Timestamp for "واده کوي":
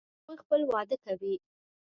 0.71-1.33